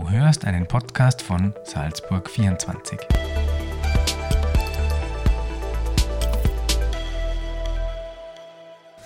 [0.00, 3.00] Du hörst einen Podcast von Salzburg 24.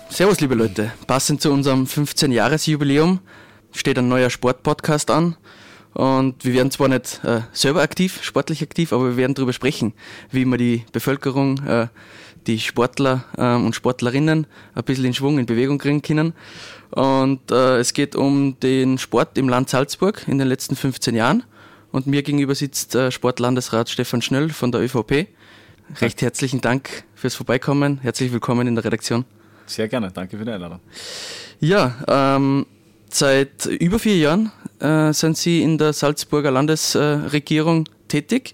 [0.09, 0.91] Servus, liebe Leute.
[1.07, 3.21] Passend zu unserem 15-Jahres-Jubiläum
[3.71, 5.35] steht ein neuer Sport-Podcast an.
[5.93, 9.93] Und wir werden zwar nicht äh, selber aktiv, sportlich aktiv, aber wir werden darüber sprechen,
[10.31, 11.87] wie man die Bevölkerung, äh,
[12.47, 16.33] die Sportler äh, und Sportlerinnen ein bisschen in Schwung, in Bewegung kriegen können.
[16.91, 21.43] Und äh, es geht um den Sport im Land Salzburg in den letzten 15 Jahren.
[21.91, 25.27] Und mir gegenüber sitzt äh, Sportlandesrat Stefan Schnöll von der ÖVP.
[26.01, 27.99] Recht herzlichen Dank fürs Vorbeikommen.
[28.01, 29.25] Herzlich willkommen in der Redaktion.
[29.67, 30.79] Sehr gerne, danke für die Einladung.
[31.59, 32.65] Ja, ähm,
[33.15, 38.53] seit über vier Jahren äh, sind Sie in der Salzburger Landesregierung tätig.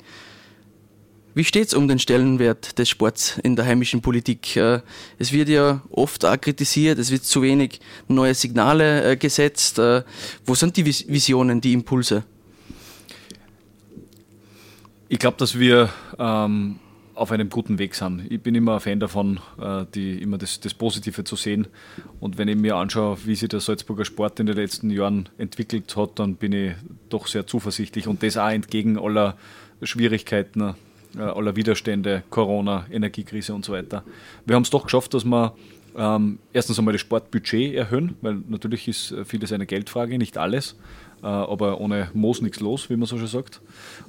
[1.36, 4.56] Wie steht es um den Stellenwert des Sports in der heimischen Politik?
[4.56, 4.82] Äh,
[5.18, 9.80] es wird ja oft auch kritisiert, es wird zu wenig neue Signale äh, gesetzt.
[9.80, 10.04] Äh,
[10.46, 12.24] wo sind die Visionen, die Impulse?
[15.08, 16.80] Ich glaube, dass wir ähm,
[17.20, 18.24] auf einem guten Weg sind.
[18.30, 21.68] Ich bin immer ein Fan davon, äh, die, immer das, das, Positive zu sehen.
[22.20, 25.96] Und wenn ich mir anschaue, wie sich der Salzburger Sport in den letzten Jahren entwickelt
[25.98, 26.74] hat, dann bin ich
[27.10, 28.08] doch sehr zuversichtlich.
[28.08, 29.36] Und das auch entgegen aller
[29.82, 30.76] Schwierigkeiten,
[31.18, 34.04] äh, aller Widerstände, Corona, Energiekrise und so weiter.
[34.46, 35.56] Wir haben es doch geschafft, dass wir
[35.98, 40.78] ähm, erstens einmal das Sportbudget erhöhen, weil natürlich ist vieles eine Geldfrage, nicht alles.
[41.22, 43.62] Äh, aber ohne Moos nichts los, wie man so schon sagt.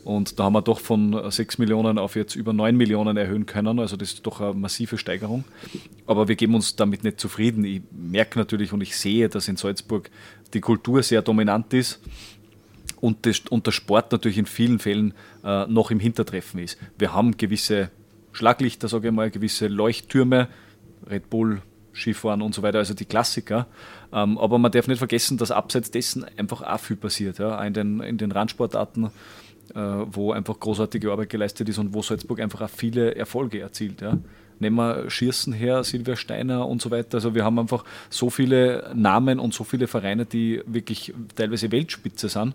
[0.04, 3.78] Und da haben wir doch von 6 Millionen auf jetzt über 9 Millionen erhöhen können.
[3.78, 5.44] Also das ist doch eine massive Steigerung.
[6.06, 7.64] Aber wir geben uns damit nicht zufrieden.
[7.64, 10.10] Ich merke natürlich und ich sehe, dass in Salzburg
[10.54, 12.00] die Kultur sehr dominant ist
[13.00, 16.78] und, das, und der Sport natürlich in vielen Fällen äh, noch im Hintertreffen ist.
[16.98, 17.90] Wir haben gewisse
[18.32, 20.48] Schlaglichter, sage ich mal, gewisse Leuchttürme,
[21.08, 21.62] Red Bull,
[21.94, 23.66] Skifahren und so weiter, also die Klassiker.
[24.12, 27.38] Ähm, aber man darf nicht vergessen, dass abseits dessen einfach auch viel passiert.
[27.38, 27.62] Ja?
[27.64, 29.06] In, den, in den Randsportarten,
[29.74, 34.00] äh, wo einfach großartige Arbeit geleistet ist und wo Salzburg einfach auch viele Erfolge erzielt.
[34.00, 34.18] Ja?
[34.58, 37.14] Nehmen wir Schießen her, Silvia Steiner und so weiter.
[37.14, 42.28] Also wir haben einfach so viele Namen und so viele Vereine, die wirklich teilweise Weltspitze
[42.28, 42.54] sind.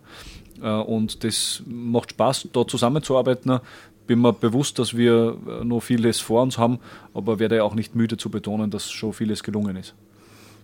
[0.61, 3.59] Äh, und das macht Spaß, da zusammenzuarbeiten
[4.07, 6.79] bin mir bewusst, dass wir noch vieles vor uns haben,
[7.13, 9.93] aber werde auch nicht müde zu betonen, dass schon vieles gelungen ist.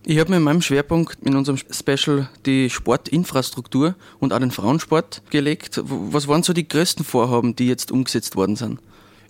[0.04, 5.22] Ich habe mir in meinem Schwerpunkt in unserem Special die Sportinfrastruktur und auch den Frauensport
[5.30, 5.80] gelegt.
[5.84, 8.80] Was waren so die größten Vorhaben, die jetzt umgesetzt worden sind?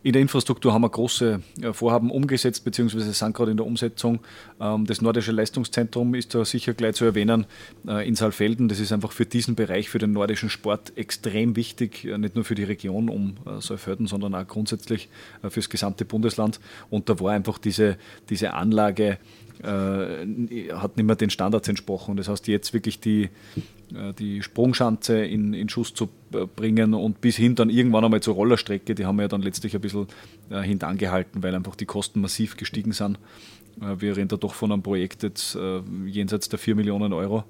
[0.03, 4.19] In der Infrastruktur haben wir große äh, Vorhaben umgesetzt, beziehungsweise sind gerade in der Umsetzung.
[4.59, 7.45] Ähm, das Nordische Leistungszentrum ist da sicher gleich zu erwähnen
[7.87, 8.67] äh, in Saalfelden.
[8.67, 12.43] Das ist einfach für diesen Bereich, für den nordischen Sport extrem wichtig, äh, nicht nur
[12.43, 15.09] für die Region um Saalfelden, sondern auch grundsätzlich
[15.47, 16.59] fürs gesamte Bundesland.
[16.89, 17.97] Und da war einfach diese,
[18.29, 19.19] diese Anlage,
[19.63, 22.17] hat nicht mehr den Standards entsprochen.
[22.17, 23.29] Das heißt, jetzt wirklich die,
[23.95, 28.21] äh, die Sprungschanze in, in Schuss zu äh, bringen und bis hin dann irgendwann einmal
[28.21, 30.07] zur Rollerstrecke, die haben wir ja dann letztlich ein bisschen
[30.49, 33.17] äh, hintangehalten, weil einfach die Kosten massiv gestiegen sind.
[33.81, 37.43] Äh, wir reden da doch von einem Projekt jetzt äh, jenseits der 4 Millionen Euro.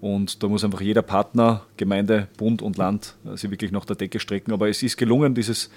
[0.00, 3.96] Und da muss einfach jeder Partner, Gemeinde, Bund und Land äh, sich wirklich nach der
[3.96, 4.52] Decke strecken.
[4.52, 5.70] Aber es ist gelungen, dieses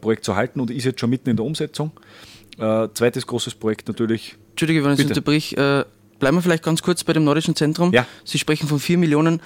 [0.00, 1.92] Projekt zu halten und ist jetzt schon mitten in der Umsetzung.
[2.58, 4.36] zweites großes Projekt natürlich.
[4.50, 5.56] Entschuldige, wenn ich unterbrich.
[6.20, 7.92] Bleiben wir vielleicht ganz kurz bei dem Nordischen Zentrum.
[7.92, 8.06] Ja.
[8.24, 9.40] Sie sprechen von 4 Millionen.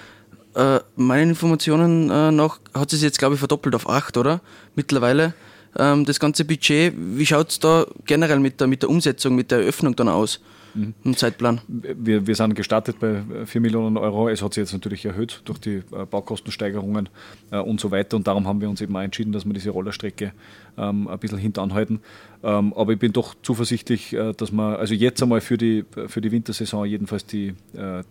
[0.55, 4.41] Äh, meinen Informationen äh, nach hat es jetzt, glaube ich, verdoppelt auf 8, oder?
[4.75, 5.35] Mittlerweile.
[5.77, 9.51] Ähm, das ganze Budget, wie schaut es da generell mit der, mit der Umsetzung, mit
[9.51, 10.41] der Eröffnung dann aus?
[10.75, 10.95] Mhm.
[11.05, 11.61] im Zeitplan?
[11.69, 14.29] Wir, wir sind gestartet bei 4 Millionen Euro.
[14.29, 17.09] Es hat sich jetzt natürlich erhöht durch die äh, Baukostensteigerungen
[17.51, 18.17] äh, und so weiter.
[18.17, 20.33] Und darum haben wir uns eben auch entschieden, dass wir diese Rollerstrecke
[20.77, 22.01] ähm, ein bisschen hintanhalten.
[22.43, 26.21] Ähm, aber ich bin doch zuversichtlich, äh, dass wir, also jetzt einmal für die, für
[26.21, 27.55] die Wintersaison jedenfalls die,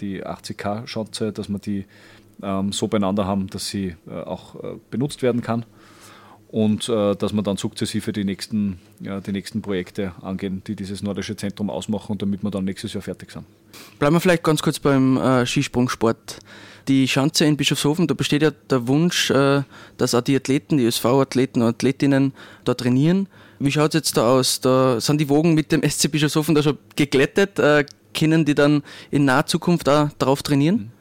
[0.02, 1.86] die 80k-Schanze, dass wir die
[2.42, 4.56] ähm, so beieinander haben, dass sie auch
[4.90, 5.66] benutzt werden kann
[6.54, 11.02] und äh, dass wir dann sukzessive die nächsten, ja, die nächsten Projekte angehen, die dieses
[11.02, 13.46] nordische Zentrum ausmachen, damit wir dann nächstes Jahr fertig sind.
[13.98, 16.38] Bleiben wir vielleicht ganz kurz beim äh, Skisprungsport.
[16.88, 19.64] Die Schanze in Bischofshofen, da besteht ja der Wunsch, äh,
[19.98, 22.34] dass auch die Athleten, die SV-Athleten und Athletinnen
[22.66, 23.28] da trainieren.
[23.58, 24.62] Wie schaut es jetzt da aus?
[24.62, 27.58] Da sind die Wogen mit dem SC Bischofshofen da schon geglättet?
[27.58, 30.92] Äh, können die dann in naher Zukunft auch darauf trainieren?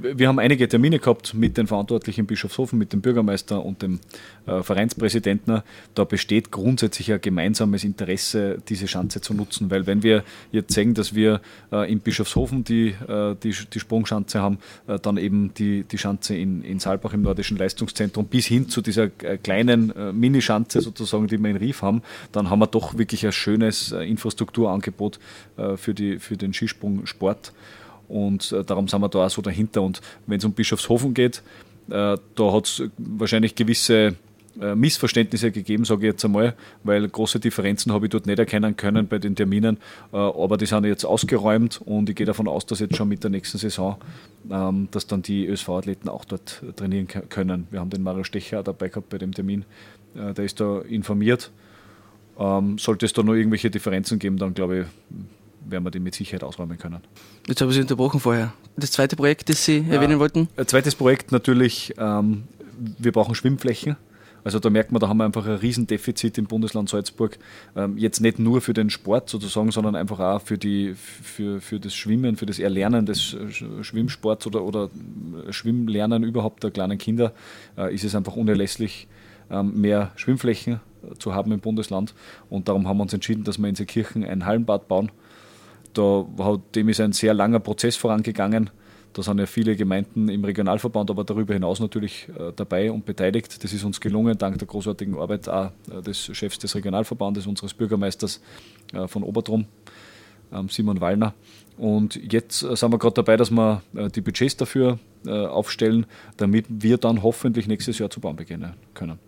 [0.00, 3.98] Wir haben einige Termine gehabt mit den Verantwortlichen Bischofshofen, mit dem Bürgermeister und dem
[4.46, 5.62] äh, Vereinspräsidenten.
[5.96, 10.22] Da besteht grundsätzlich ein gemeinsames Interesse, diese Schanze zu nutzen, weil wenn wir
[10.52, 11.40] jetzt sehen, dass wir
[11.72, 16.36] äh, in Bischofshofen die, äh, die, die, Sprungschanze haben, äh, dann eben die, die Schanze
[16.36, 21.26] in, in Saalbach im Nordischen Leistungszentrum bis hin zu dieser äh, kleinen äh, Minischanze sozusagen,
[21.26, 25.18] die wir in Rief haben, dann haben wir doch wirklich ein schönes Infrastrukturangebot
[25.76, 27.52] für, die, für den Skisprungsport.
[28.08, 29.82] Und äh, darum sind wir da auch so dahinter.
[29.82, 31.42] Und wenn es um Bischofshofen geht,
[31.90, 34.14] Äh, da hat es wahrscheinlich gewisse
[34.60, 38.76] äh, Missverständnisse gegeben, sage ich jetzt einmal, weil große Differenzen habe ich dort nicht erkennen
[38.76, 39.78] können bei den Terminen,
[40.12, 43.22] äh, aber die sind jetzt ausgeräumt und ich gehe davon aus, dass jetzt schon mit
[43.22, 43.96] der nächsten Saison,
[44.50, 47.66] ähm, dass dann die ÖSV-Athleten auch dort trainieren können.
[47.70, 49.64] Wir haben den Mario Stecher dabei gehabt bei dem Termin,
[50.14, 51.50] äh, der ist da informiert.
[52.38, 54.86] Ähm, sollte es da noch irgendwelche Differenzen geben, dann glaube ich,
[55.66, 57.00] werden wir die mit Sicherheit ausräumen können.
[57.46, 58.52] Jetzt habe ich Sie unterbrochen vorher.
[58.76, 60.48] Das zweite Projekt, das Sie erwähnen ja, wollten?
[60.66, 62.44] Zweites Projekt natürlich, ähm,
[62.98, 63.96] wir brauchen Schwimmflächen
[64.44, 67.38] also da merkt man, da haben wir einfach ein Riesendefizit im Bundesland Salzburg.
[67.76, 71.80] Ähm, jetzt nicht nur für den Sport sozusagen, sondern einfach auch für, die, für, für
[71.80, 73.36] das Schwimmen, für das Erlernen des
[73.82, 74.88] Schwimmsports oder, oder
[75.50, 77.32] Schwimmlernen überhaupt der kleinen Kinder
[77.76, 79.06] äh, ist es einfach unerlässlich,
[79.50, 80.80] ähm, mehr Schwimmflächen
[81.18, 82.14] zu haben im Bundesland.
[82.48, 85.10] Und darum haben wir uns entschieden, dass wir in Kirchen ein Hallenbad bauen.
[85.94, 86.26] Da,
[86.74, 88.70] dem ist ein sehr langer Prozess vorangegangen.
[89.12, 93.64] Da sind ja viele Gemeinden im Regionalverband, aber darüber hinaus natürlich äh, dabei und beteiligt.
[93.64, 97.74] Das ist uns gelungen, dank der großartigen Arbeit auch äh, des Chefs des Regionalverbandes, unseres
[97.74, 98.40] Bürgermeisters
[98.92, 99.66] äh, von Obertrum,
[100.52, 101.34] ähm, Simon Wallner.
[101.78, 106.06] Und jetzt sind wir gerade dabei, dass wir die Budgets dafür aufstellen,
[106.36, 109.20] damit wir dann hoffentlich nächstes Jahr zu bauen beginnen können.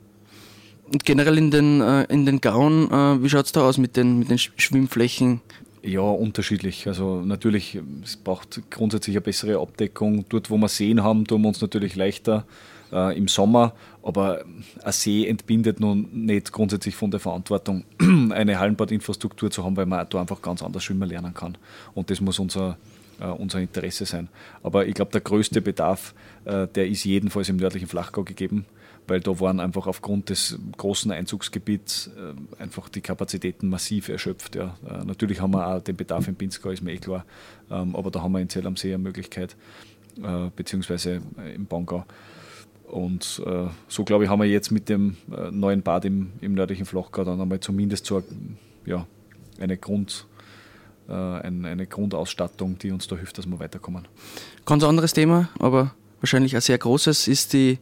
[0.92, 2.90] Und generell in den, in den Gauen,
[3.22, 5.42] wie schaut es da aus mit den, mit den Schwimmflächen?
[5.82, 6.86] Ja, unterschiedlich.
[6.86, 10.26] Also natürlich, es braucht grundsätzlich eine bessere Abdeckung.
[10.28, 12.44] Dort, wo wir Seen haben, tun wir uns natürlich leichter
[12.92, 13.72] äh, im Sommer,
[14.02, 14.44] aber
[14.82, 17.84] ein See entbindet nun nicht grundsätzlich von der Verantwortung,
[18.30, 21.56] eine Hallenbadinfrastruktur zu haben, weil man da einfach ganz anders schwimmen lernen kann.
[21.94, 22.76] Und das muss unser,
[23.18, 24.28] äh, unser Interesse sein.
[24.62, 28.66] Aber ich glaube, der größte Bedarf, äh, der ist jedenfalls im nördlichen Flachgau gegeben
[29.10, 34.54] weil da waren einfach aufgrund des großen Einzugsgebiets äh, einfach die Kapazitäten massiv erschöpft.
[34.54, 34.76] Ja.
[34.88, 37.24] Äh, natürlich haben wir auch den Bedarf in Pinzgau, ist mir eh klar,
[37.72, 39.56] ähm, aber da haben wir in Zell am See eine Möglichkeit,
[40.22, 41.20] äh, beziehungsweise
[41.54, 42.04] im Bangau.
[42.86, 43.40] Und
[43.86, 45.16] so, glaube ich, haben wir jetzt mit dem
[45.52, 48.20] neuen Bad im, im nördlichen Flachgau dann einmal zumindest so
[48.84, 49.06] ja,
[49.60, 50.26] eine, Grund,
[51.06, 54.08] ein, eine Grundausstattung, die uns da hilft, dass wir weiterkommen.
[54.66, 57.78] Ganz anderes Thema, aber wahrscheinlich ein sehr großes, ist die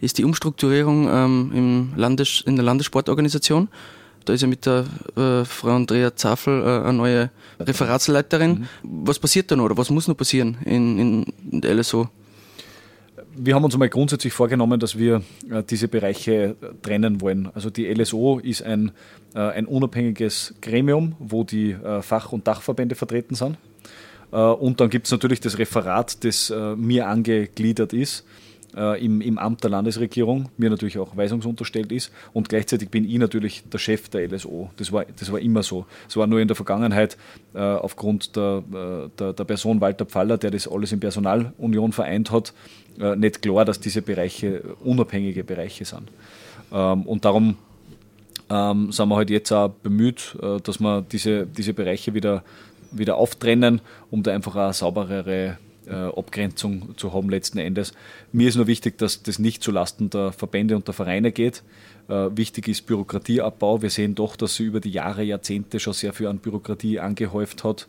[0.00, 3.68] ist die Umstrukturierung ähm, im Landes-, in der Landessportorganisation.
[4.24, 4.84] Da ist ja mit der
[5.16, 8.66] äh, Frau Andrea Zafel äh, eine neue Referatsleiterin.
[8.82, 9.04] Mhm.
[9.04, 12.08] Was passiert da noch oder was muss noch passieren in, in der LSO?
[13.32, 17.48] wir haben uns einmal grundsätzlich vorgenommen, dass wir äh, diese Bereiche äh, trennen wollen.
[17.54, 18.92] Also die LSO ist ein,
[19.34, 23.56] äh, ein unabhängiges Gremium, wo die äh, Fach- und Dachverbände vertreten sind.
[24.32, 28.24] Äh, und dann gibt es natürlich das Referat, das äh, mir angegliedert ist
[28.76, 33.18] äh, im, im Amt der Landesregierung, mir natürlich auch weisungsunterstellt ist und gleichzeitig bin ich
[33.18, 34.70] natürlich der Chef der LSO.
[34.76, 35.86] Das war, das war immer so.
[36.08, 37.16] Es war nur in der Vergangenheit
[37.54, 42.30] äh, aufgrund der, äh, der, der, Person Walter Pfaller, der das alles in Personalunion vereint
[42.30, 42.52] hat,
[43.00, 46.10] äh, nicht klar, dass diese Bereiche unabhängige Bereiche sind.
[46.72, 47.56] Ähm, und darum
[48.50, 52.42] ähm, sind wir halt jetzt auch bemüht, äh, dass wir diese, diese Bereiche wieder,
[52.92, 53.80] wieder auftrennen,
[54.10, 57.92] um da einfach eine sauberere Abgrenzung zu haben letzten Endes.
[58.32, 61.62] Mir ist nur wichtig, dass das nicht zulasten der Verbände und der Vereine geht.
[62.10, 63.82] Äh, wichtig ist Bürokratieabbau.
[63.82, 67.62] Wir sehen doch, dass sie über die Jahre, Jahrzehnte schon sehr viel an Bürokratie angehäuft
[67.62, 67.86] hat.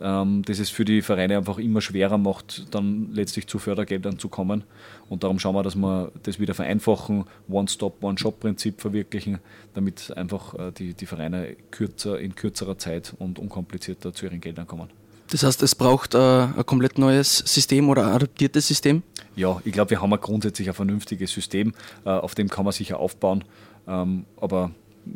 [0.00, 4.28] Ähm, das es für die Vereine einfach immer schwerer macht, dann letztlich zu Fördergeldern zu
[4.28, 4.62] kommen.
[5.08, 9.40] Und darum schauen wir, dass wir das wieder vereinfachen, One-Stop, One-Shop-Prinzip verwirklichen,
[9.74, 14.68] damit einfach äh, die, die Vereine kürzer, in kürzerer Zeit und unkomplizierter zu ihren Geldern
[14.68, 14.88] kommen.
[15.34, 19.02] Das heißt, es braucht äh, ein komplett neues System oder ein adaptiertes System?
[19.34, 21.74] Ja, ich glaube, wir haben ein grundsätzlich ein vernünftiges System,
[22.04, 23.42] äh, auf dem kann man sicher aufbauen.
[23.88, 24.70] Ähm, aber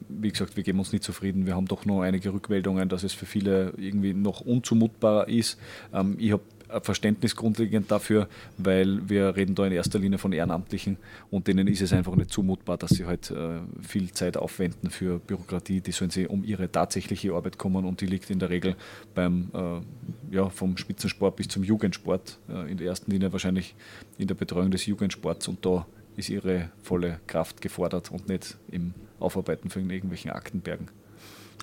[0.09, 1.47] wie gesagt, wir geben uns nicht zufrieden.
[1.47, 5.57] Wir haben doch noch einige Rückmeldungen, dass es für viele irgendwie noch unzumutbar ist.
[5.95, 6.43] Ähm, ich habe
[6.83, 10.99] Verständnis grundlegend dafür, weil wir reden da in erster Linie von Ehrenamtlichen
[11.31, 15.19] und denen ist es einfach nicht zumutbar, dass sie halt äh, viel Zeit aufwenden für
[15.19, 15.81] Bürokratie.
[15.81, 18.77] Die sollen sie um ihre tatsächliche Arbeit kommen und die liegt in der Regel
[19.15, 23.75] beim äh, ja, vom Spitzensport bis zum Jugendsport äh, in der ersten Linie wahrscheinlich
[24.19, 28.93] in der Betreuung des Jugendsports und da ist ihre volle Kraft gefordert und nicht im
[29.21, 30.89] Aufarbeiten von irgendwelchen Aktenbergen.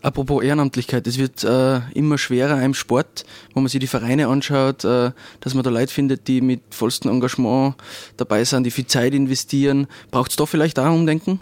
[0.01, 4.83] Apropos Ehrenamtlichkeit, es wird äh, immer schwerer im Sport, wo man sich die Vereine anschaut,
[4.83, 7.75] äh, dass man da Leute findet, die mit vollstem Engagement
[8.17, 9.87] dabei sind, die viel Zeit investieren.
[10.11, 11.39] Braucht es da vielleicht auch Umdenken?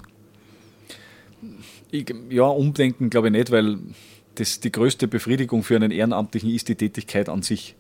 [1.91, 3.79] Ich, ja, Umdenken glaube ich nicht, weil
[4.35, 7.75] das, die größte Befriedigung für einen Ehrenamtlichen ist die Tätigkeit an sich.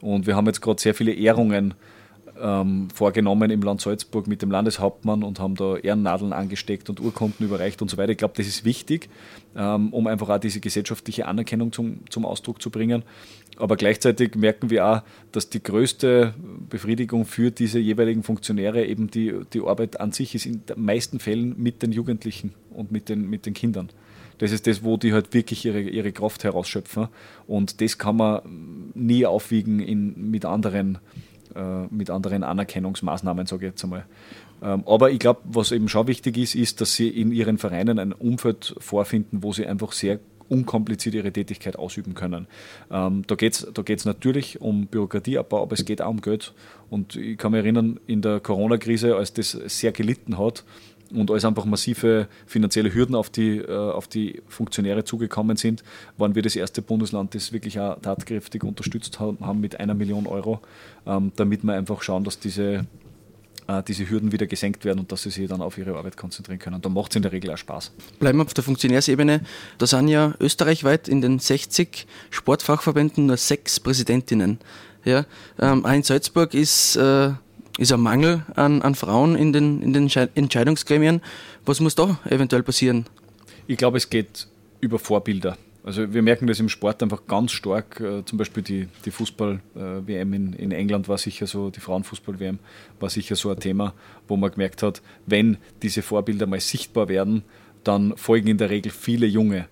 [0.00, 1.74] Und wir haben jetzt gerade sehr viele Ehrungen
[2.40, 7.46] ähm, vorgenommen im Land Salzburg mit dem Landeshauptmann und haben da Ehrennadeln angesteckt und Urkunden
[7.46, 8.12] überreicht und so weiter.
[8.12, 9.08] Ich glaube, das ist wichtig,
[9.56, 13.02] ähm, um einfach auch diese gesellschaftliche Anerkennung zum, zum Ausdruck zu bringen.
[13.56, 15.02] Aber gleichzeitig merken wir auch,
[15.32, 16.34] dass die größte
[16.68, 21.18] Befriedigung für diese jeweiligen Funktionäre eben die, die Arbeit an sich ist, in den meisten
[21.18, 23.88] Fällen mit den Jugendlichen und mit den, mit den Kindern.
[24.38, 27.08] Das ist das, wo die halt wirklich ihre, ihre Kraft herausschöpfen.
[27.46, 28.42] Und das kann man
[28.94, 30.98] nie aufwiegen in, mit anderen äh,
[31.90, 34.04] mit anderen Anerkennungsmaßnahmen, sage ich jetzt einmal.
[34.62, 37.98] Ähm, aber ich glaube, was eben schon wichtig ist, ist, dass sie in ihren Vereinen
[37.98, 42.46] ein Umfeld vorfinden, wo sie einfach sehr unkompliziert ihre Tätigkeit ausüben können.
[42.90, 46.54] Ähm, da geht es da geht's natürlich um Bürokratieabbau, aber es geht auch um Geld.
[46.88, 50.64] Und ich kann mich erinnern, in der Corona-Krise, als das sehr gelitten hat,
[51.14, 55.84] und als einfach massive finanzielle Hürden auf die, äh, auf die Funktionäre zugekommen sind,
[56.16, 60.60] waren wir das erste Bundesland, das wirklich auch tatkräftig unterstützt haben mit einer Million Euro,
[61.06, 62.86] ähm, damit wir einfach schauen, dass diese,
[63.66, 66.58] äh, diese Hürden wieder gesenkt werden und dass sie sich dann auf ihre Arbeit konzentrieren
[66.58, 66.80] können.
[66.80, 67.92] Da macht es in der Regel auch Spaß.
[68.18, 69.40] Bleiben wir auf der Funktionärsebene.
[69.78, 74.58] Da sind ja österreichweit in den 60 Sportfachverbänden nur sechs Präsidentinnen.
[75.04, 75.24] Ja,
[75.60, 77.30] ähm, in Salzburg ist äh,
[77.78, 81.20] ist ein Mangel an, an Frauen in den, in den Entscheidungsgremien.
[81.64, 83.06] Was muss da eventuell passieren?
[83.66, 84.48] Ich glaube, es geht
[84.80, 85.56] über Vorbilder.
[85.86, 88.00] Also wir merken das im Sport einfach ganz stark.
[88.00, 92.58] Äh, zum Beispiel die, die Fußball-WM in, in England war sicher so, die Frauenfußball-WM
[92.98, 93.94] war sicher so ein Thema,
[94.26, 97.44] wo man gemerkt hat, wenn diese Vorbilder mal sichtbar werden,
[97.84, 99.68] dann folgen in der Regel viele Junge.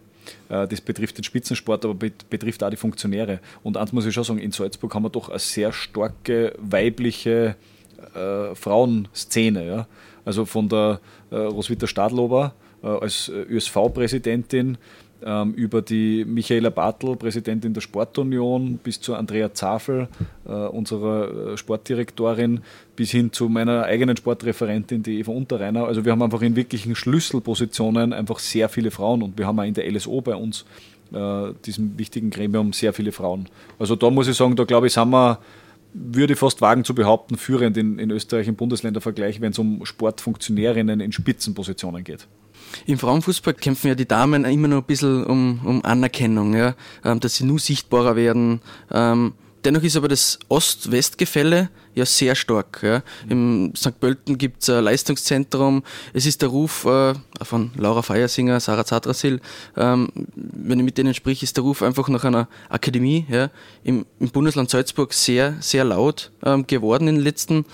[0.48, 3.40] Äh, das betrifft den Spitzensport, aber betrifft auch die Funktionäre.
[3.64, 7.56] Und eins muss ich schon sagen, in Salzburg haben wir doch eine sehr starke weibliche
[8.14, 9.66] äh, Frauenszene.
[9.66, 9.86] Ja?
[10.24, 14.78] Also von der äh, Roswitha Stadlober äh, als äh, ÖSV-Präsidentin
[15.24, 20.08] ähm, über die Michaela Bartel, Präsidentin der Sportunion, bis zu Andrea Zafel,
[20.46, 22.60] äh, unserer äh, Sportdirektorin,
[22.94, 25.86] bis hin zu meiner eigenen Sportreferentin, die Eva Unterreiner.
[25.86, 29.64] Also wir haben einfach in wirklichen Schlüsselpositionen einfach sehr viele Frauen und wir haben auch
[29.64, 30.64] in der LSO bei uns,
[31.64, 33.46] diesem wichtigen Gremium, sehr viele Frauen.
[33.78, 35.38] Also da muss ich sagen, da glaube ich, sind wir
[35.94, 41.00] würde fast wagen zu behaupten, führend in, in Österreich im Bundesländervergleich, wenn es um Sportfunktionärinnen
[41.00, 42.26] in Spitzenpositionen geht.
[42.86, 46.74] Im Frauenfußball kämpfen ja die Damen immer noch ein bisschen um, um Anerkennung, ja,
[47.04, 48.60] ähm, dass sie nur sichtbarer werden.
[48.90, 49.34] Ähm,
[49.64, 52.80] Dennoch ist aber das Ost-West-Gefälle ja sehr stark.
[52.82, 53.02] Ja.
[53.30, 53.98] Im St.
[53.98, 55.82] Pölten gibt es ein Leistungszentrum.
[56.12, 59.40] Es ist der Ruf äh, von Laura Feiersinger, Sarah Zadrasil.
[59.76, 63.50] Ähm, wenn ich mit denen spreche, ist der Ruf einfach nach einer Akademie ja,
[63.84, 67.64] im, im Bundesland Salzburg sehr, sehr laut ähm, geworden in den letzten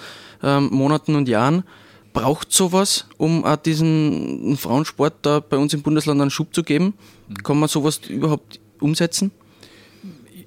[0.44, 1.64] ähm, Monaten und Jahren.
[2.12, 6.94] Braucht sowas, um auch diesen Frauensport da bei uns im Bundesland einen Schub zu geben?
[7.42, 9.32] Kann man sowas überhaupt umsetzen?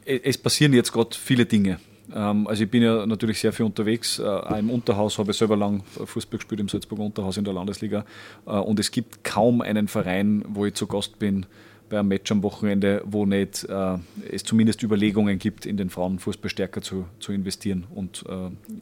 [0.05, 1.79] Es passieren jetzt gerade viele Dinge.
[2.13, 4.19] Ähm, also ich bin ja natürlich sehr viel unterwegs.
[4.19, 7.53] Äh, auch Im Unterhaus habe ich selber lang Fußball gespielt im Salzburger Unterhaus in der
[7.53, 8.05] Landesliga.
[8.45, 11.45] Äh, und es gibt kaum einen Verein, wo ich zu Gast bin
[11.89, 13.97] bei einem Match am Wochenende, wo nicht äh,
[14.31, 18.23] es zumindest Überlegungen gibt, in den Frauenfußball stärker zu, zu investieren und,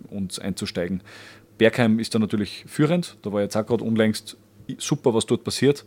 [0.09, 1.01] und einzusteigen.
[1.57, 3.17] Bergheim ist da natürlich führend.
[3.23, 4.37] Da war jetzt auch gerade unlängst
[4.77, 5.83] super, was dort passiert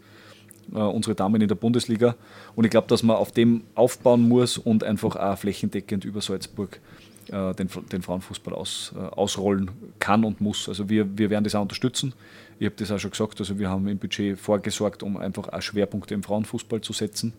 [0.72, 2.16] äh, unsere Damen in der Bundesliga.
[2.54, 6.80] Und ich glaube, dass man auf dem aufbauen muss und einfach auch flächendeckend über Salzburg
[7.28, 10.68] äh, den, den Frauenfußball aus, äh, ausrollen kann und muss.
[10.68, 12.12] Also wir, wir werden das auch unterstützen.
[12.58, 15.62] Ich habe das auch schon gesagt, also wir haben im Budget vorgesorgt, um einfach auch
[15.62, 17.32] Schwerpunkte im Frauenfußball zu setzen.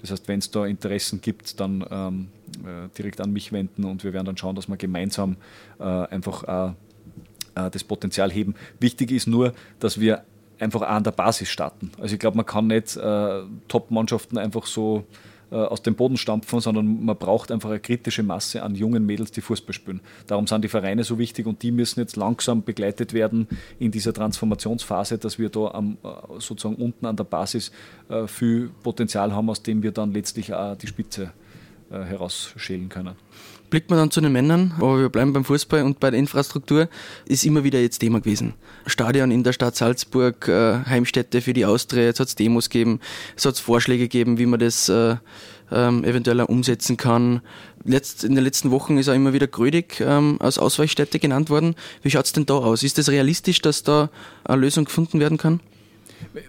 [0.00, 2.28] Das heißt, wenn es da Interessen gibt, dann ähm,
[2.64, 5.36] äh, direkt an mich wenden und wir werden dann schauen, dass wir gemeinsam
[5.78, 6.74] einfach
[7.54, 8.54] das Potenzial heben.
[8.78, 10.24] Wichtig ist nur, dass wir
[10.62, 11.92] einfach auch an der Basis starten.
[12.00, 15.04] Also ich glaube, man kann nicht äh, Top-Mannschaften einfach so
[15.50, 19.32] äh, aus dem Boden stampfen, sondern man braucht einfach eine kritische Masse an jungen Mädels,
[19.32, 20.00] die Fußball spielen.
[20.26, 24.14] Darum sind die Vereine so wichtig und die müssen jetzt langsam begleitet werden in dieser
[24.14, 27.72] Transformationsphase, dass wir da am, äh, sozusagen unten an der Basis
[28.08, 31.32] äh, viel Potenzial haben, aus dem wir dann letztlich auch die Spitze
[31.90, 33.16] äh, herausschälen können
[33.72, 36.90] blickt man dann zu den Männern, aber wir bleiben beim Fußball und bei der Infrastruktur,
[37.24, 38.52] ist immer wieder jetzt Thema gewesen.
[38.86, 43.00] Stadion in der Stadt Salzburg, äh, Heimstätte für die Austria, jetzt hat es Demos gegeben,
[43.34, 45.16] es hat Vorschläge gegeben, wie man das äh,
[45.72, 47.40] ähm, eventuell umsetzen kann.
[47.82, 51.74] Letzt, in den letzten Wochen ist auch immer wieder Grödig ähm, als Ausweichstätte genannt worden.
[52.02, 52.82] Wie schaut es denn da aus?
[52.82, 54.10] Ist es das realistisch, dass da
[54.44, 55.60] eine Lösung gefunden werden kann?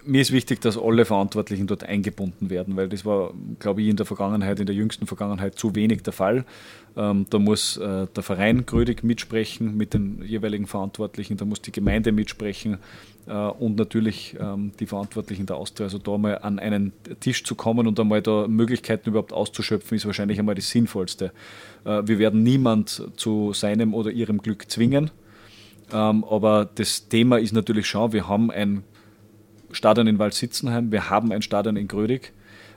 [0.04, 3.96] Mir ist wichtig, dass alle Verantwortlichen dort eingebunden werden, weil das war, glaube ich, in
[3.96, 6.44] der Vergangenheit, in der jüngsten Vergangenheit zu wenig der Fall.
[6.96, 11.72] Ähm, da muss äh, der Verein Grödig mitsprechen mit den jeweiligen Verantwortlichen, da muss die
[11.72, 12.78] Gemeinde mitsprechen
[13.26, 15.86] äh, und natürlich ähm, die Verantwortlichen der Austria.
[15.86, 20.06] Also da mal an einen Tisch zu kommen und einmal da Möglichkeiten überhaupt auszuschöpfen, ist
[20.06, 21.32] wahrscheinlich einmal das Sinnvollste.
[21.84, 25.10] Äh, wir werden niemand zu seinem oder ihrem Glück zwingen.
[25.92, 28.84] Ähm, aber das Thema ist natürlich schon, wir haben ein
[29.74, 32.32] Stadion in Waldsitzenheim, wir haben ein Stadion in Grödig.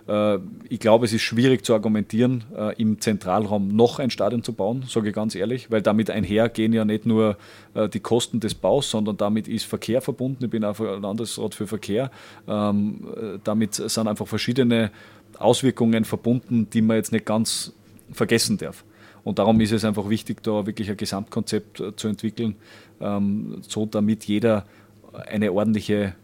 [0.08, 0.39] Äh,
[0.70, 4.84] ich glaube, es ist schwierig zu argumentieren, äh, im Zentralraum noch ein Stadion zu bauen,
[4.88, 7.38] sage ich ganz ehrlich, weil damit einhergehen ja nicht nur
[7.74, 10.46] äh, die Kosten des Baus, sondern damit ist Verkehr verbunden.
[10.46, 12.12] Ich bin auch Landesrat für Verkehr.
[12.48, 13.08] Ähm,
[13.44, 14.92] damit sind einfach verschiedene
[15.38, 17.74] Auswirkungen verbunden, die man jetzt nicht ganz
[18.12, 18.84] vergessen darf.
[19.24, 22.56] Und darum ist es einfach wichtig, da wirklich ein Gesamtkonzept zu entwickeln,
[23.01, 24.66] ähm, so damit jeder
[25.13, 26.16] eine ordentliche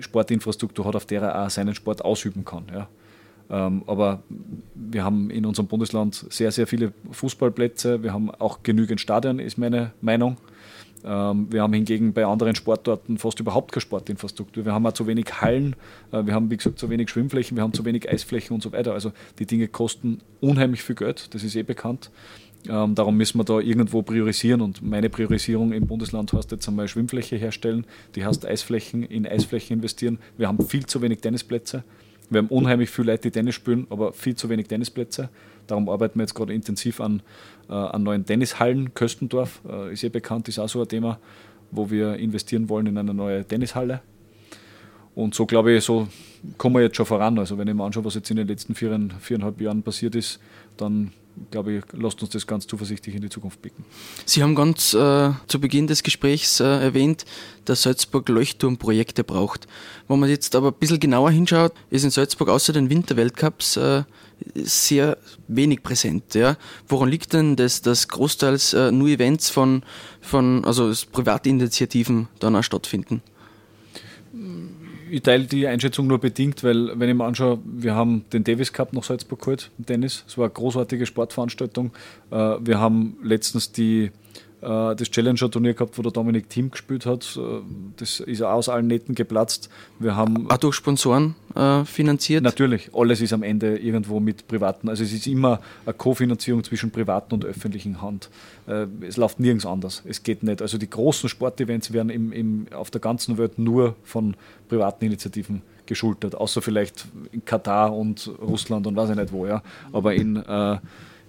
[0.00, 2.64] Sportinfrastruktur hat, auf der er auch seinen Sport ausüben kann.
[2.72, 2.88] Ja.
[3.50, 4.22] Ähm, aber
[4.74, 8.02] wir haben in unserem Bundesland sehr, sehr viele Fußballplätze.
[8.02, 10.36] Wir haben auch genügend Stadien, ist meine Meinung.
[11.04, 14.64] Ähm, wir haben hingegen bei anderen Sportorten fast überhaupt keine Sportinfrastruktur.
[14.64, 15.76] Wir haben auch zu wenig Hallen,
[16.12, 18.72] äh, wir haben, wie gesagt, zu wenig Schwimmflächen, wir haben zu wenig Eisflächen und so
[18.72, 18.92] weiter.
[18.92, 22.10] Also die Dinge kosten unheimlich viel Geld, das ist eh bekannt.
[22.66, 26.88] Ähm, darum müssen wir da irgendwo priorisieren und meine Priorisierung im Bundesland heißt jetzt einmal
[26.88, 30.18] Schwimmfläche herstellen, die heißt Eisflächen, in Eisflächen investieren.
[30.36, 31.84] Wir haben viel zu wenig Tennisplätze.
[32.30, 35.30] Wir haben unheimlich viele Leute, die Tennis spielen, aber viel zu wenig Tennisplätze.
[35.66, 37.22] Darum arbeiten wir jetzt gerade intensiv an,
[37.68, 38.92] äh, an neuen Tennishallen.
[38.92, 41.18] Köstendorf äh, ist ja bekannt, ist auch so ein Thema,
[41.70, 44.00] wo wir investieren wollen in eine neue Tennishalle.
[45.14, 46.08] Und so glaube ich, so
[46.58, 47.38] kommen wir jetzt schon voran.
[47.38, 50.38] Also wenn ich mir anschaue, was jetzt in den letzten vier, viereinhalb Jahren passiert ist,
[50.76, 51.12] dann
[51.50, 53.84] glaube ich, lasst uns das ganz zuversichtlich in die Zukunft blicken.
[54.24, 57.24] Sie haben ganz äh, zu Beginn des Gesprächs äh, erwähnt,
[57.64, 59.66] dass Salzburg Leuchtturmprojekte braucht.
[60.06, 64.04] Wenn man jetzt aber ein bisschen genauer hinschaut, ist in Salzburg außer den Winterweltcups äh,
[64.54, 65.18] sehr
[65.48, 66.34] wenig präsent.
[66.34, 66.56] Ja?
[66.86, 69.82] Woran liegt denn das, dass großteils äh, nur Events von,
[70.20, 73.22] von also Privatinitiativen dann auch stattfinden?
[75.10, 78.72] Ich teile die Einschätzung nur bedingt, weil, wenn ich mir anschaue, wir haben den Davis
[78.72, 80.24] Cup nach Salzburg geholt, Tennis.
[80.26, 81.92] Es war eine großartige Sportveranstaltung.
[82.30, 84.10] Äh, wir haben letztens die
[84.60, 87.36] das Challenger-Turnier gehabt, wo der Dominik Thiem gespielt hat.
[87.36, 87.60] Äh,
[87.96, 89.68] das ist aus allen Nähten geplatzt.
[89.98, 92.42] Wir haben auch durch Sponsoren äh, finanziert?
[92.42, 94.88] Natürlich, alles ist am Ende irgendwo mit privaten.
[94.88, 98.30] Also es ist immer eine Kofinanzierung zwischen privaten und öffentlichen Hand.
[98.66, 100.02] Äh, es läuft nirgends anders.
[100.06, 100.62] Es geht nicht.
[100.62, 104.36] Also die großen Sportevents werden im, im, auf der ganzen Welt nur von
[104.68, 109.46] privaten Initiativen geschultert, außer vielleicht in Katar und Russland und weiß ich nicht wo.
[109.46, 109.62] Ja.
[109.92, 110.78] Aber in, äh,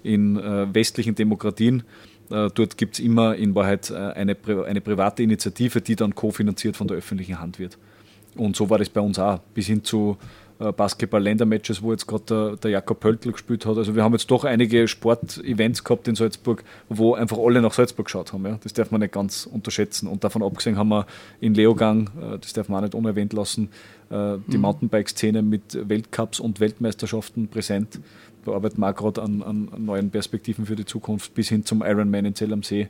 [0.04, 1.84] in äh, westlichen Demokratien äh,
[2.30, 6.88] dort gibt es immer in Wahrheit äh, eine, eine private Initiative, die dann kofinanziert von
[6.88, 7.78] der öffentlichen Hand wird.
[8.36, 10.18] Und so war das bei uns auch, bis hin zu
[10.60, 13.78] äh, Basketball-Ländermatches, wo jetzt gerade der, der, Jakob Pöltl gespielt hat.
[13.78, 18.06] Also wir haben jetzt doch einige Sportevents gehabt in Salzburg, wo einfach alle nach Salzburg
[18.06, 18.46] geschaut haben.
[18.46, 18.60] Ja?
[18.62, 20.08] Das darf man nicht ganz unterschätzen.
[20.08, 21.08] Und davon abgesehen haben wir
[21.42, 23.70] in Leogang, das darf man auch nicht unerwähnt lassen,
[24.12, 24.62] die mhm.
[24.62, 28.00] Mountainbike-Szene mit Weltcups und Weltmeisterschaften präsent
[28.50, 32.26] da arbeiten wir gerade an, an, neuen Perspektiven für die Zukunft, bis hin zum Ironman
[32.26, 32.88] in Zell am See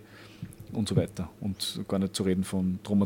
[0.72, 1.30] und so weiter.
[1.42, 3.06] Und gar nicht zu reden von Troma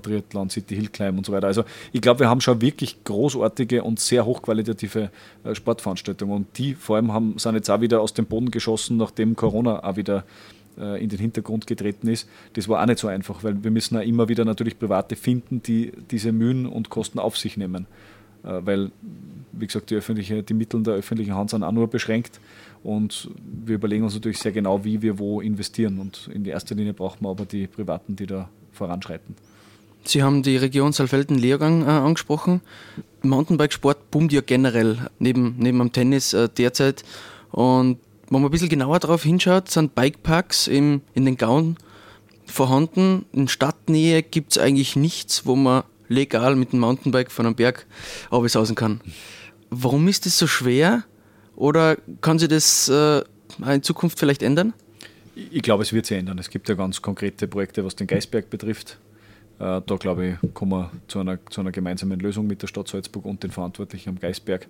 [0.49, 1.47] City Hill Climb und so weiter.
[1.47, 5.09] Also ich glaube, wir haben schon wirklich großartige und sehr hochqualitative
[5.43, 6.35] äh, Sportveranstaltungen.
[6.35, 9.83] Und die vor allem haben, sind jetzt auch wieder aus dem Boden geschossen, nachdem Corona
[9.83, 10.25] auch wieder
[10.77, 12.27] äh, in den Hintergrund getreten ist.
[12.53, 15.63] Das war auch nicht so einfach, weil wir müssen auch immer wieder natürlich Private finden,
[15.63, 17.87] die diese Mühen und Kosten auf sich nehmen.
[18.43, 18.91] Äh, weil,
[19.51, 22.39] wie gesagt, die, öffentliche, die Mittel der öffentlichen Hand sind auch nur beschränkt
[22.83, 23.29] und
[23.65, 27.23] wir überlegen uns natürlich sehr genau, wie wir wo investieren und in erster Linie brauchen
[27.23, 29.35] wir aber die Privaten, die da voranschreiten.
[30.05, 32.61] Sie haben die Region Saalfelden-Lehrgang äh, angesprochen.
[33.21, 37.05] Mountainbikesport boomt ja generell neben, neben dem Tennis äh, derzeit.
[37.51, 41.77] Und wenn man ein bisschen genauer darauf hinschaut, sind Bikeparks im, in den Gauen
[42.45, 43.25] vorhanden.
[43.31, 47.85] In Stadtnähe gibt es eigentlich nichts, wo man legal mit dem Mountainbike von einem Berg
[48.29, 49.01] sausen kann.
[49.69, 51.03] Warum ist das so schwer?
[51.55, 53.21] Oder kann sich das äh,
[53.67, 54.73] in Zukunft vielleicht ändern?
[55.35, 56.39] Ich glaube, es wird sich ändern.
[56.39, 58.97] Es gibt ja ganz konkrete Projekte, was den Geisberg betrifft.
[59.59, 62.87] Äh, da glaube ich, kommen wir zu einer, zu einer gemeinsamen Lösung mit der Stadt
[62.87, 64.67] Salzburg und den Verantwortlichen am Geisberg.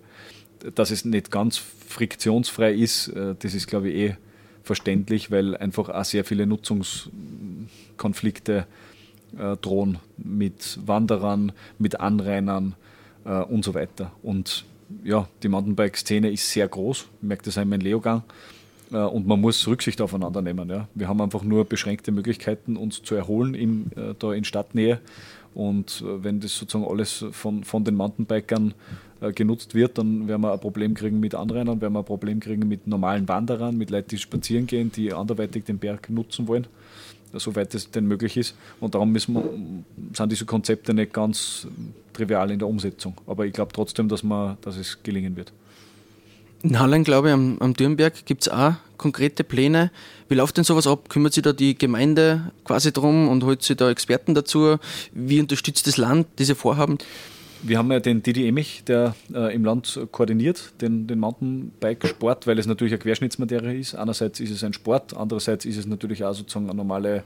[0.74, 4.16] Dass es nicht ganz friktionsfrei ist, äh, das ist, glaube ich, eh
[4.62, 8.66] verständlich, weil einfach auch sehr viele Nutzungskonflikte
[9.38, 12.74] äh, drohen mit Wanderern, mit Anrainern
[13.24, 14.12] äh, und so weiter.
[14.22, 14.64] Und
[15.02, 18.22] ja, die Mountainbike-Szene ist sehr groß, ich merke das auch in Leogang.
[18.92, 20.68] Äh, und man muss Rücksicht aufeinander nehmen.
[20.68, 20.88] Ja.
[20.94, 25.00] Wir haben einfach nur beschränkte Möglichkeiten, uns zu erholen in, äh, da in Stadtnähe.
[25.54, 28.74] Und äh, wenn das sozusagen alles von, von den Mountainbikern
[29.34, 32.68] genutzt wird, dann werden wir ein Problem kriegen mit Anrainern, werden wir ein Problem kriegen
[32.68, 36.66] mit normalen Wanderern, mit Leuten, die spazieren gehen, die anderweitig den Berg nutzen wollen
[37.40, 38.54] soweit es denn möglich ist.
[38.80, 41.66] Und darum wir, sind diese Konzepte nicht ganz
[42.12, 43.14] trivial in der Umsetzung.
[43.26, 45.52] Aber ich glaube trotzdem, dass, man, dass es gelingen wird.
[46.62, 49.90] In Hallen, glaube ich, am, am Dürnberg gibt es auch konkrete Pläne.
[50.28, 51.10] Wie läuft denn sowas ab?
[51.10, 54.78] Kümmert sich da die Gemeinde quasi drum und holt sich da Experten dazu?
[55.12, 56.96] Wie unterstützt das Land diese Vorhaben?
[57.62, 62.58] Wir haben ja den Didi Emich, der äh, im Land koordiniert, den, den Mountainbike-Sport, weil
[62.58, 63.94] es natürlich eine Querschnittsmaterie ist.
[63.94, 67.24] Einerseits ist es ein Sport, andererseits ist es natürlich auch sozusagen eine normale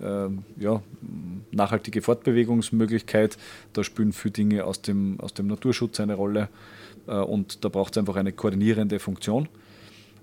[0.00, 0.82] äh, ja,
[1.50, 3.36] nachhaltige Fortbewegungsmöglichkeit.
[3.72, 6.48] Da spielen viele Dinge aus dem, aus dem Naturschutz eine Rolle
[7.06, 9.48] äh, und da braucht es einfach eine koordinierende Funktion.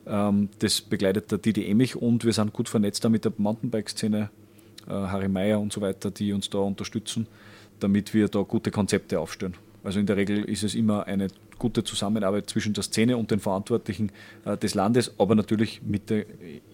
[0.06, 4.30] Ähm, das begleitet der Didi Emich und wir sind gut vernetzt da mit der Mountainbike-Szene,
[4.88, 7.28] äh, Harry Meyer und so weiter, die uns da unterstützen,
[7.84, 9.56] damit wir da gute Konzepte aufstellen.
[9.84, 11.28] Also in der Regel ist es immer eine
[11.60, 14.12] gute Zusammenarbeit zwischen der Szene und den Verantwortlichen
[14.46, 16.26] äh, des Landes, aber natürlich der,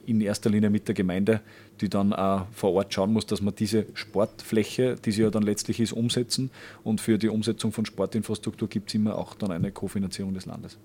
[0.06, 1.42] in erster Linie mit der Gemeinde,
[1.82, 5.44] die dann auch vor Ort schauen muss, dass man diese Sportfläche, die sie ja dann
[5.44, 6.52] letztlich ist, umsetzen.
[6.84, 10.78] Und für die Umsetzung von Sportinfrastruktur gibt es immer auch dann eine Kofinanzierung des Landes.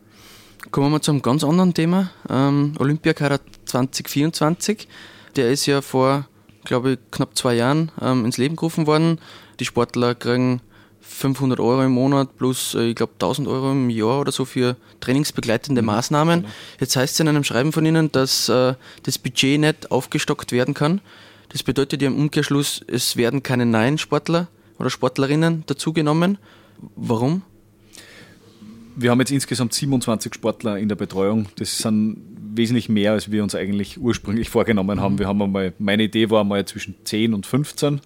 [0.70, 2.10] Kommen wir zu einem ganz anderen Thema.
[2.30, 4.88] Ähm, Olympiakader 2024.
[5.36, 6.26] Der ist ja vor,
[6.64, 9.18] glaube ich, knapp zwei Jahren ähm, ins Leben gerufen worden.
[9.60, 10.60] Die Sportler kriegen
[11.00, 14.76] 500 Euro im Monat plus, äh, ich glaube, 1000 Euro im Jahr oder so für
[15.00, 15.86] trainingsbegleitende mhm.
[15.86, 16.40] Maßnahmen.
[16.42, 16.52] Genau.
[16.80, 20.74] Jetzt heißt es in einem Schreiben von Ihnen, dass äh, das Budget nicht aufgestockt werden
[20.74, 21.00] kann.
[21.50, 24.48] Das bedeutet ja im Umkehrschluss, es werden keine neuen Sportler
[24.78, 26.38] oder Sportlerinnen dazugenommen.
[26.96, 27.42] Warum?
[28.96, 31.46] Wir haben jetzt insgesamt 27 Sportler in der Betreuung.
[31.56, 35.14] Das sind wesentlich mehr, als wir uns eigentlich ursprünglich vorgenommen haben.
[35.14, 35.18] Mhm.
[35.18, 38.00] Wir haben einmal, meine Idee war mal zwischen 10 und 15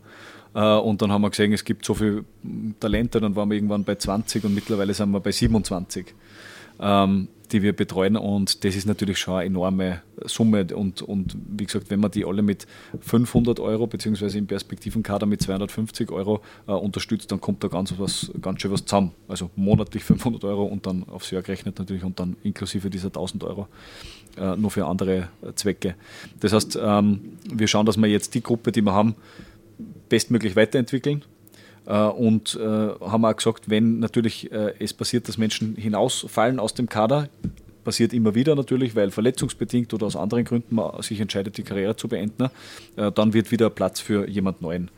[0.55, 2.25] äh, und dann haben wir gesehen, es gibt so viele
[2.81, 6.15] Talente, dann waren wir irgendwann bei 20 und mittlerweile sind wir bei 27,
[6.81, 8.17] ähm, die wir betreuen.
[8.17, 10.67] Und das ist natürlich schon eine enorme Summe.
[10.75, 12.67] Und, und wie gesagt, wenn man die alle mit
[13.01, 18.31] 500 Euro, beziehungsweise im Perspektivenkader mit 250 Euro äh, unterstützt, dann kommt da ganz, was,
[18.41, 19.13] ganz schön was zusammen.
[19.29, 23.45] Also monatlich 500 Euro und dann aufs Jahr gerechnet natürlich und dann inklusive dieser 1000
[23.45, 23.69] Euro
[24.37, 25.95] äh, nur für andere Zwecke.
[26.41, 29.15] Das heißt, ähm, wir schauen, dass wir jetzt die Gruppe, die wir haben,
[30.09, 31.25] bestmöglich weiterentwickeln.
[31.89, 36.75] Äh, und äh, haben auch gesagt, wenn natürlich äh, es passiert, dass Menschen hinausfallen aus
[36.75, 37.29] dem Kader,
[37.83, 41.97] passiert immer wieder natürlich, weil verletzungsbedingt oder aus anderen Gründen man sich entscheidet, die Karriere
[41.97, 42.51] zu beenden,
[42.97, 44.91] dann wird wieder Platz für jemand Neuen.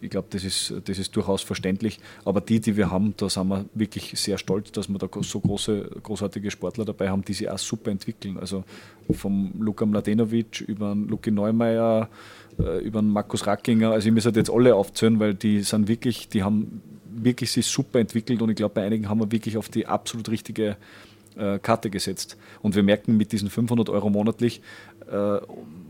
[0.00, 1.98] Ich glaube, das ist, das ist durchaus verständlich.
[2.24, 5.40] Aber die, die wir haben, da sind wir wirklich sehr stolz, dass wir da so
[5.40, 8.38] große, großartige Sportler dabei haben, die sich auch super entwickeln.
[8.38, 8.62] Also
[9.10, 12.08] vom Luka Mladenovic über Luki Neumeier,
[12.58, 13.90] äh, über den Markus Rackinger.
[13.90, 16.80] Also ich muss halt jetzt alle aufzählen, weil die sind wirklich, die haben
[17.16, 20.28] wirklich sich super entwickelt und ich glaube, bei einigen haben wir wirklich auf die absolut
[20.28, 20.76] richtige
[21.36, 22.36] äh, Karte gesetzt.
[22.62, 24.60] Und wir merken, mit diesen 500 Euro monatlich
[25.10, 25.38] äh,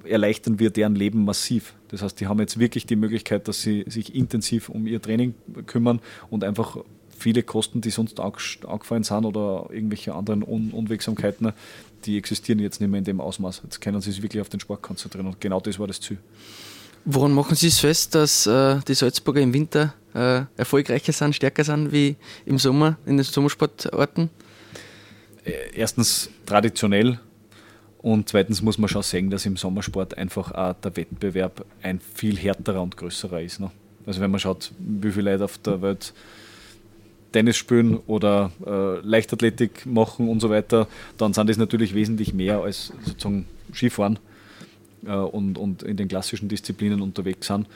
[0.09, 1.75] erleichtern wir deren Leben massiv.
[1.89, 5.35] Das heißt, die haben jetzt wirklich die Möglichkeit, dass sie sich intensiv um ihr Training
[5.67, 6.79] kümmern und einfach
[7.17, 11.53] viele Kosten, die sonst angefallen sind oder irgendwelche anderen Un Unwegsamkeiten,
[12.05, 13.63] die existieren jetzt nicht mehr in dem Ausmaß.
[13.65, 16.19] Jetzt können sie sich wirklich auf den Sport konzentrieren und genau das war das Ziel.
[17.09, 21.63] Woran machen Sie es fest, dass äh, die Salzburger im Winter äh, erfolgreicher sind, stärker
[21.63, 24.29] sind wie im Sommer in den Sommersportorten?
[25.45, 27.21] Äh, erstens traditionell
[28.07, 32.37] und zweitens muss man schon sehen, dass im Sommersport einfach auch der Wettbewerb ein viel
[32.37, 33.59] härterer und größerer ist.
[33.59, 33.73] Ne?
[34.07, 36.15] Also wenn man schaut, wie viele Leute auf der Welt
[37.33, 40.87] Tennis spielen oder äh, Leichtathletik machen und so weiter,
[41.19, 44.21] dann sind das natürlich wesentlich mehr als sozusagen Skifahren
[45.05, 47.67] äh, und, und in den klassischen Disziplinen unterwegs sind.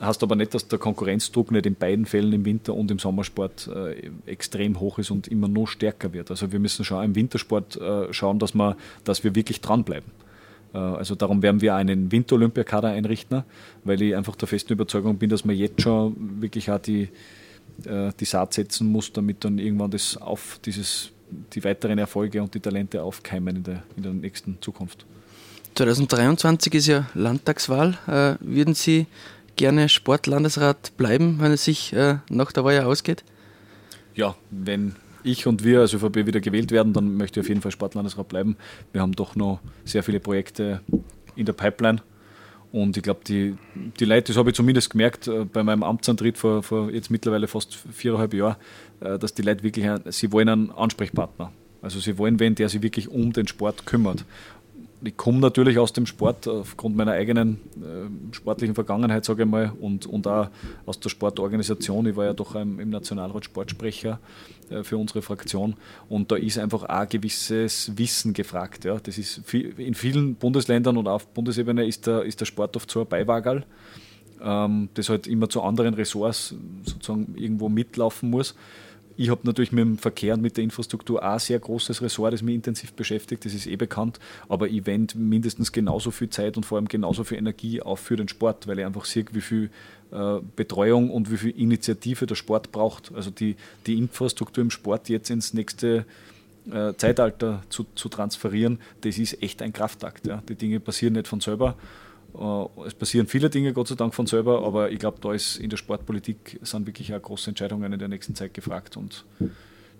[0.00, 3.68] Heißt aber nicht, dass der Konkurrenzdruck nicht in beiden Fällen im Winter und im Sommersport
[3.68, 6.30] äh, extrem hoch ist und immer noch stärker wird.
[6.30, 10.10] Also wir müssen schon im Wintersport äh, schauen, dass, wir, dass wir wirklich dranbleiben.
[10.74, 13.44] Äh, also darum werden wir einen Winter-Olympiakader einrichten,
[13.84, 17.08] weil ich einfach der festen Überzeugung bin, dass wir jetzt schon wirklich auch die,
[17.84, 21.12] äh, die Saat setzen muss, damit dann irgendwann das auf dieses,
[21.52, 25.06] die weiteren Erfolge und die Talente aufkeimen in der, in der nächsten Zukunft.
[25.76, 27.98] 2023 ist ja Landtagswahl.
[28.06, 29.06] Äh, würden Sie
[29.56, 33.24] gerne Sportlandesrat bleiben, wenn es sich äh, nach der Wahl ausgeht?
[34.14, 37.62] Ja, wenn ich und wir als ÖVP wieder gewählt werden, dann möchte ich auf jeden
[37.62, 38.56] Fall Sportlandesrat bleiben.
[38.92, 40.80] Wir haben doch noch sehr viele Projekte
[41.34, 42.02] in der Pipeline
[42.74, 43.56] und ich glaube, die,
[44.00, 47.46] die Leute, das habe ich zumindest gemerkt äh, bei meinem Amtsantritt vor, vor jetzt mittlerweile
[47.46, 48.56] fast viereinhalb Jahren,
[48.98, 51.52] äh, dass die Leute wirklich, sie wollen einen Ansprechpartner.
[51.82, 54.24] Also sie wollen wen, der sich wirklich um den Sport kümmert
[55.04, 59.72] ich komme natürlich aus dem Sport aufgrund meiner eigenen äh, sportlichen Vergangenheit, sage ich mal,
[59.80, 60.48] und, und auch
[60.86, 62.06] aus der Sportorganisation.
[62.06, 64.18] Ich war ja doch im, im Nationalrat Sportsprecher
[64.70, 65.74] äh, für unsere Fraktion
[66.08, 68.84] und da ist einfach auch gewisses Wissen gefragt.
[68.84, 68.98] Ja.
[68.98, 72.90] Das ist viel, in vielen Bundesländern und auf Bundesebene ist der, ist der Sport oft
[72.90, 73.64] so ein Beiwagerl,
[74.42, 78.54] ähm, das halt immer zu anderen Ressorts sozusagen irgendwo mitlaufen muss
[79.16, 82.32] Ich habe natürlich mit dem Verkehr und mit der Infrastruktur auch ein sehr großes Ressort,
[82.32, 86.56] das mich intensiv beschäftigt, das ist eh bekannt, aber ich wende mindestens genauso viel Zeit
[86.56, 89.40] und vor allem genauso viel Energie auf für den Sport, weil ich einfach sehe, wie
[89.40, 89.70] viel
[90.10, 93.12] äh, Betreuung und wie viel Initiative der Sport braucht.
[93.14, 96.06] Also die, die Infrastruktur im Sport jetzt ins nächste
[96.70, 100.26] äh, Zeitalter zu, zu transferieren, das ist echt ein Kraftakt.
[100.26, 100.42] Ja.
[100.48, 101.76] Die Dinge passieren nicht von selber.
[102.38, 105.56] Äh, es passieren viele Dinge, Gott sei Dank, von selber, aber ich glaube, da ist
[105.56, 109.24] in der Sportpolitik sind wirklich auch große Entscheidungen in der nächsten Zeit gefragt und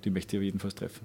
[0.04, 1.00] die möchte ich jedenfalls treffen.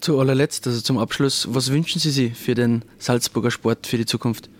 [0.00, 4.06] Zu allerletzt, also zum Abschluss, was wünschen Sie sich für den Salzburger Sport für die
[4.06, 4.50] Zukunft?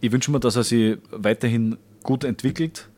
[0.00, 2.88] Ich wünsche mir, dass er sich weiterhin gut entwickelt.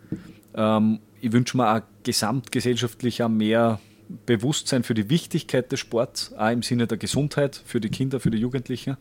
[0.55, 3.81] Ähm, ich wünsche mir auch gesamtgesellschaftlich auch mehr
[4.27, 8.31] Bewusstsein für die Wichtigkeit des Sports, auch im Sinne der Gesundheit für die Kinder, für
[8.31, 8.97] die Jugendlichen.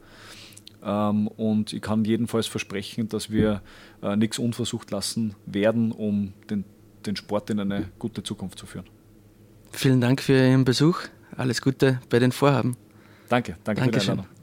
[0.88, 3.62] Ähm, und ich kann jedenfalls versprechen, dass wir
[4.02, 6.64] äh, nichts unversucht lassen werden, um den,
[7.06, 8.86] den Sport in eine gute Zukunft zu führen.
[9.72, 11.02] Vielen Dank für Ihren Besuch.
[11.36, 12.78] Alles Gute bei den Vorhaben.
[13.28, 13.92] Danke, danke Dankeschön.
[13.92, 14.37] für die Einladung.